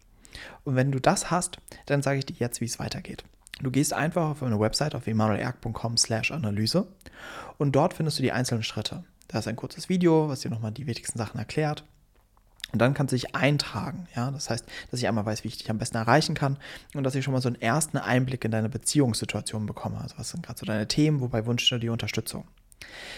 Und 0.64 0.76
wenn 0.76 0.92
du 0.92 1.00
das 1.00 1.30
hast, 1.30 1.58
dann 1.86 2.02
sage 2.02 2.18
ich 2.18 2.26
dir 2.26 2.36
jetzt, 2.38 2.60
wie 2.60 2.66
es 2.66 2.78
weitergeht. 2.78 3.24
Du 3.60 3.70
gehst 3.70 3.92
einfach 3.92 4.30
auf 4.30 4.42
eine 4.42 4.60
Website 4.60 4.94
auf 4.94 5.06
emanuelerg.com 5.06 5.96
slash 5.96 6.30
Analyse 6.30 6.86
und 7.56 7.72
dort 7.72 7.94
findest 7.94 8.18
du 8.18 8.22
die 8.22 8.32
einzelnen 8.32 8.62
Schritte. 8.62 9.04
Da 9.28 9.38
ist 9.38 9.48
ein 9.48 9.56
kurzes 9.56 9.88
Video, 9.88 10.28
was 10.28 10.40
dir 10.40 10.50
nochmal 10.50 10.72
die 10.72 10.86
wichtigsten 10.86 11.18
Sachen 11.18 11.38
erklärt. 11.38 11.84
Und 12.72 12.80
dann 12.80 12.94
kannst 12.94 13.12
du 13.12 13.16
dich 13.16 13.34
eintragen. 13.34 14.08
Ja? 14.14 14.30
Das 14.30 14.50
heißt, 14.50 14.66
dass 14.90 15.00
ich 15.00 15.08
einmal 15.08 15.24
weiß, 15.24 15.44
wie 15.44 15.48
ich 15.48 15.56
dich 15.56 15.70
am 15.70 15.78
besten 15.78 15.96
erreichen 15.96 16.34
kann 16.34 16.58
und 16.94 17.04
dass 17.04 17.14
ich 17.14 17.24
schon 17.24 17.32
mal 17.32 17.40
so 17.40 17.48
einen 17.48 17.60
ersten 17.60 17.96
Einblick 17.96 18.44
in 18.44 18.50
deine 18.50 18.68
Beziehungssituation 18.68 19.66
bekomme. 19.66 20.00
Also 20.00 20.18
was 20.18 20.30
sind 20.30 20.44
gerade 20.44 20.58
so 20.58 20.66
deine 20.66 20.86
Themen, 20.88 21.20
wobei 21.20 21.46
wünschst 21.46 21.70
du 21.70 21.78
dir 21.78 21.92
Unterstützung. 21.92 22.44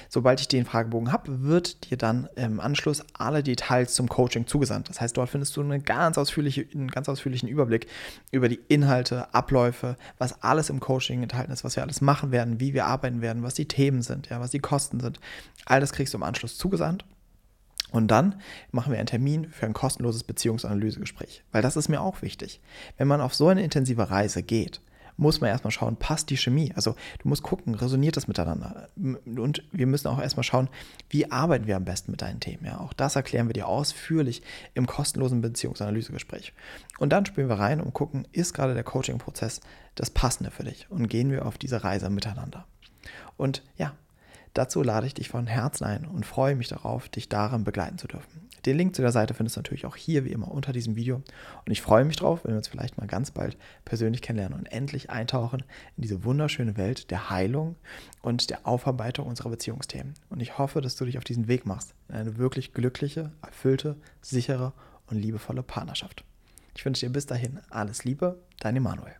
Sobald 0.08 0.40
ich 0.40 0.48
den 0.48 0.64
Fragebogen 0.64 1.12
habe, 1.12 1.42
wird 1.42 1.90
dir 1.90 1.98
dann 1.98 2.28
im 2.36 2.60
Anschluss 2.60 3.04
alle 3.12 3.42
Details 3.42 3.94
zum 3.94 4.08
Coaching 4.08 4.46
zugesandt. 4.46 4.88
Das 4.88 5.00
heißt, 5.00 5.16
dort 5.16 5.28
findest 5.28 5.56
du 5.56 5.60
eine 5.62 5.80
ganz 5.80 6.16
ausführliche, 6.16 6.66
einen 6.72 6.88
ganz 6.88 7.08
ausführlichen 7.08 7.48
Überblick 7.48 7.86
über 8.30 8.48
die 8.48 8.60
Inhalte, 8.68 9.32
Abläufe, 9.34 9.96
was 10.16 10.42
alles 10.42 10.70
im 10.70 10.80
Coaching 10.80 11.22
enthalten 11.22 11.52
ist, 11.52 11.64
was 11.64 11.76
wir 11.76 11.82
alles 11.82 12.00
machen 12.00 12.30
werden, 12.30 12.60
wie 12.60 12.74
wir 12.74 12.86
arbeiten 12.86 13.20
werden, 13.20 13.42
was 13.42 13.54
die 13.54 13.68
Themen 13.68 14.02
sind, 14.02 14.28
ja, 14.28 14.40
was 14.40 14.50
die 14.50 14.60
Kosten 14.60 15.00
sind. 15.00 15.20
All 15.66 15.80
das 15.80 15.92
kriegst 15.92 16.14
du 16.14 16.18
im 16.18 16.24
Anschluss 16.24 16.56
zugesandt. 16.56 17.04
Und 17.90 18.10
dann 18.10 18.40
machen 18.70 18.92
wir 18.92 18.98
einen 18.98 19.06
Termin 19.06 19.50
für 19.50 19.64
ein 19.64 19.72
kostenloses 19.72 20.22
Beziehungsanalysegespräch, 20.22 21.42
weil 21.52 21.62
das 21.62 21.76
ist 21.76 21.88
mir 21.88 22.02
auch 22.02 22.20
wichtig. 22.20 22.60
Wenn 22.98 23.08
man 23.08 23.22
auf 23.22 23.34
so 23.34 23.48
eine 23.48 23.62
intensive 23.62 24.10
Reise 24.10 24.42
geht, 24.42 24.82
muss 25.18 25.40
man 25.40 25.50
erstmal 25.50 25.72
schauen, 25.72 25.96
passt 25.96 26.30
die 26.30 26.36
Chemie? 26.36 26.72
Also 26.74 26.94
du 27.22 27.28
musst 27.28 27.42
gucken, 27.42 27.74
resoniert 27.74 28.16
das 28.16 28.28
miteinander? 28.28 28.88
Und 28.96 29.62
wir 29.72 29.86
müssen 29.86 30.08
auch 30.08 30.20
erstmal 30.20 30.44
schauen, 30.44 30.68
wie 31.10 31.30
arbeiten 31.30 31.66
wir 31.66 31.76
am 31.76 31.84
besten 31.84 32.12
mit 32.12 32.22
deinen 32.22 32.40
Themen? 32.40 32.64
Ja, 32.64 32.80
auch 32.80 32.92
das 32.92 33.16
erklären 33.16 33.48
wir 33.48 33.52
dir 33.52 33.68
ausführlich 33.68 34.42
im 34.74 34.86
kostenlosen 34.86 35.40
Beziehungsanalysegespräch. 35.42 36.54
Und 36.98 37.12
dann 37.12 37.26
spielen 37.26 37.48
wir 37.48 37.58
rein 37.58 37.80
und 37.80 37.92
gucken, 37.92 38.26
ist 38.32 38.54
gerade 38.54 38.74
der 38.74 38.84
Coaching-Prozess 38.84 39.60
das 39.96 40.10
Passende 40.10 40.50
für 40.50 40.64
dich? 40.64 40.90
Und 40.90 41.08
gehen 41.08 41.30
wir 41.30 41.44
auf 41.44 41.58
diese 41.58 41.84
Reise 41.84 42.08
miteinander. 42.08 42.66
Und 43.36 43.62
ja, 43.76 43.92
Dazu 44.54 44.82
lade 44.82 45.06
ich 45.06 45.14
dich 45.14 45.28
von 45.28 45.46
Herzen 45.46 45.84
ein 45.84 46.04
und 46.04 46.26
freue 46.26 46.56
mich 46.56 46.66
darauf, 46.66 47.08
dich 47.08 47.28
darin 47.28 47.62
begleiten 47.62 47.96
zu 47.96 48.08
dürfen. 48.08 48.47
Den 48.66 48.76
Link 48.76 48.94
zu 48.94 49.02
der 49.02 49.12
Seite 49.12 49.34
findest 49.34 49.56
du 49.56 49.60
natürlich 49.60 49.86
auch 49.86 49.96
hier 49.96 50.24
wie 50.24 50.32
immer 50.32 50.50
unter 50.50 50.72
diesem 50.72 50.96
Video. 50.96 51.16
Und 51.16 51.72
ich 51.72 51.82
freue 51.82 52.04
mich 52.04 52.16
drauf, 52.16 52.44
wenn 52.44 52.52
wir 52.52 52.58
uns 52.58 52.68
vielleicht 52.68 52.98
mal 52.98 53.06
ganz 53.06 53.30
bald 53.30 53.56
persönlich 53.84 54.22
kennenlernen 54.22 54.58
und 54.58 54.66
endlich 54.66 55.10
eintauchen 55.10 55.62
in 55.96 56.02
diese 56.02 56.24
wunderschöne 56.24 56.76
Welt 56.76 57.10
der 57.10 57.30
Heilung 57.30 57.76
und 58.22 58.50
der 58.50 58.66
Aufarbeitung 58.66 59.26
unserer 59.26 59.50
Beziehungsthemen. 59.50 60.14
Und 60.30 60.40
ich 60.40 60.58
hoffe, 60.58 60.80
dass 60.80 60.96
du 60.96 61.04
dich 61.04 61.18
auf 61.18 61.24
diesen 61.24 61.48
Weg 61.48 61.66
machst 61.66 61.94
in 62.08 62.16
eine 62.16 62.38
wirklich 62.38 62.72
glückliche, 62.72 63.32
erfüllte, 63.42 63.96
sichere 64.20 64.72
und 65.06 65.16
liebevolle 65.16 65.62
Partnerschaft. 65.62 66.24
Ich 66.74 66.84
wünsche 66.84 67.06
dir 67.06 67.12
bis 67.12 67.26
dahin 67.26 67.60
alles 67.70 68.04
Liebe, 68.04 68.38
dein 68.60 68.76
Emanuel. 68.76 69.14